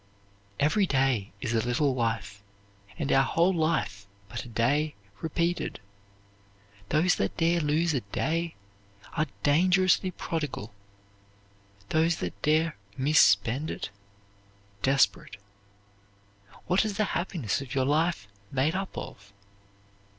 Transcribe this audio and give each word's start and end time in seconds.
Every 0.59 0.87
day 0.87 1.31
is 1.41 1.53
a 1.53 1.61
little 1.61 1.93
life; 1.93 2.41
and 2.97 3.11
our 3.11 3.21
whole 3.23 3.53
life 3.53 4.07
but 4.29 4.43
a 4.43 4.47
day 4.47 4.95
repeated. 5.21 5.79
Those 6.89 7.13
that 7.17 7.37
dare 7.37 7.59
lose 7.61 7.93
a 7.93 8.01
day 8.01 8.55
are 9.13 9.27
dangerously 9.43 10.09
prodigal; 10.09 10.73
those 11.89 12.15
that 12.15 12.41
dare 12.41 12.75
misspend 12.97 13.69
it, 13.69 13.91
desperate. 14.81 15.37
What 16.65 16.83
is 16.83 16.97
the 16.97 17.03
happiness 17.13 17.61
of 17.61 17.75
your 17.75 17.85
life 17.85 18.27
made 18.51 18.73
up 18.73 18.97
of? 18.97 19.31